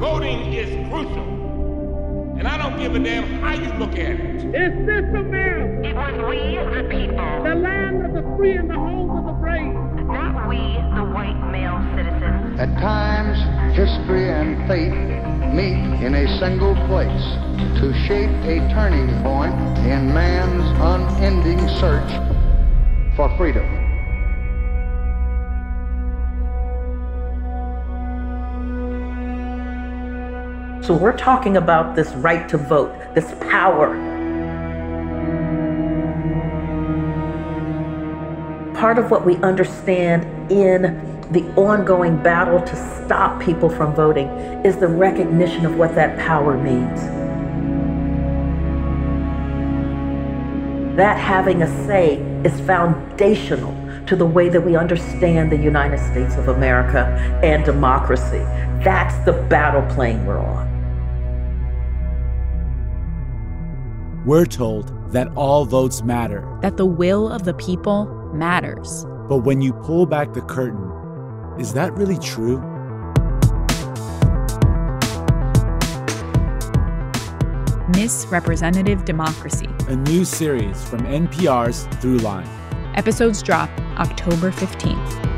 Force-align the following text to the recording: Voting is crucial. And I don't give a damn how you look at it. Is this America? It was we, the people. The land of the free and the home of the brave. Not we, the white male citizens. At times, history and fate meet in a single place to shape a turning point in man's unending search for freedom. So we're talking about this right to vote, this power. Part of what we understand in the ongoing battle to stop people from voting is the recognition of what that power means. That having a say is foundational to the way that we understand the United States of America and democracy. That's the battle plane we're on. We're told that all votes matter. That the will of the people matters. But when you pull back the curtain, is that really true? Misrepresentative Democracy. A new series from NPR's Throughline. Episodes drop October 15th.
Voting 0.00 0.54
is 0.54 0.88
crucial. 0.88 2.38
And 2.38 2.48
I 2.48 2.56
don't 2.56 2.78
give 2.78 2.94
a 2.94 2.98
damn 2.98 3.42
how 3.42 3.52
you 3.52 3.70
look 3.74 3.92
at 3.92 4.18
it. 4.18 4.36
Is 4.46 4.86
this 4.86 5.04
America? 5.12 5.90
It 5.90 5.94
was 5.94 6.14
we, 6.26 6.56
the 6.56 6.88
people. 6.88 7.44
The 7.44 7.54
land 7.54 8.06
of 8.06 8.14
the 8.14 8.22
free 8.34 8.56
and 8.56 8.70
the 8.70 8.78
home 8.78 9.10
of 9.10 9.26
the 9.26 9.32
brave. 9.32 9.74
Not 10.08 10.48
we, 10.48 10.56
the 10.56 11.04
white 11.04 11.36
male 11.52 11.84
citizens. 11.94 12.58
At 12.58 12.72
times, 12.80 13.36
history 13.76 14.30
and 14.30 14.66
fate 14.66 14.96
meet 15.52 16.02
in 16.02 16.14
a 16.14 16.38
single 16.38 16.74
place 16.86 17.36
to 17.80 17.92
shape 18.06 18.30
a 18.48 18.72
turning 18.72 19.22
point 19.22 19.52
in 19.84 20.14
man's 20.14 20.64
unending 20.80 21.68
search 21.78 22.10
for 23.16 23.28
freedom. 23.36 23.79
So 30.82 30.94
we're 30.94 31.16
talking 31.16 31.58
about 31.58 31.94
this 31.94 32.08
right 32.14 32.48
to 32.48 32.56
vote, 32.56 32.94
this 33.14 33.34
power. 33.50 33.94
Part 38.74 38.98
of 38.98 39.10
what 39.10 39.26
we 39.26 39.36
understand 39.36 40.24
in 40.50 41.06
the 41.32 41.44
ongoing 41.54 42.16
battle 42.22 42.62
to 42.62 43.04
stop 43.04 43.42
people 43.42 43.68
from 43.68 43.94
voting 43.94 44.28
is 44.64 44.78
the 44.78 44.88
recognition 44.88 45.66
of 45.66 45.76
what 45.76 45.94
that 45.96 46.18
power 46.18 46.56
means. 46.56 47.00
That 50.96 51.18
having 51.18 51.62
a 51.62 51.86
say 51.86 52.16
is 52.42 52.58
foundational 52.62 53.74
to 54.10 54.16
the 54.16 54.26
way 54.26 54.48
that 54.48 54.60
we 54.60 54.74
understand 54.74 55.52
the 55.52 55.56
United 55.56 56.00
States 56.10 56.34
of 56.34 56.48
America 56.48 57.06
and 57.44 57.64
democracy. 57.64 58.40
That's 58.82 59.16
the 59.24 59.34
battle 59.48 59.82
plane 59.94 60.26
we're 60.26 60.40
on. 60.40 60.66
We're 64.26 64.46
told 64.46 65.12
that 65.12 65.28
all 65.36 65.64
votes 65.64 66.02
matter. 66.02 66.58
That 66.60 66.76
the 66.76 66.86
will 66.86 67.30
of 67.30 67.44
the 67.44 67.54
people 67.54 68.06
matters. 68.34 69.06
But 69.28 69.44
when 69.44 69.60
you 69.60 69.72
pull 69.74 70.06
back 70.06 70.32
the 70.32 70.40
curtain, 70.40 70.90
is 71.60 71.72
that 71.74 71.94
really 71.94 72.18
true? 72.18 72.58
Misrepresentative 77.90 79.04
Democracy. 79.04 79.68
A 79.86 79.94
new 79.94 80.24
series 80.24 80.84
from 80.84 81.02
NPR's 81.02 81.86
Throughline. 81.98 82.48
Episodes 82.96 83.40
drop 83.40 83.70
October 84.00 84.50
15th. 84.50 85.29